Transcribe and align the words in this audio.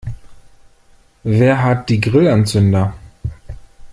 Wer 1.21 1.63
hat 1.63 1.87
die 1.89 2.01
Grillanzünder? 2.01 2.95